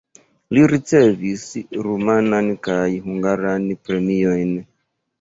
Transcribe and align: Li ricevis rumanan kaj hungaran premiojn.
Li 0.55 0.63
ricevis 0.71 1.43
rumanan 1.89 2.51
kaj 2.71 2.81
hungaran 3.07 3.71
premiojn. 3.87 4.55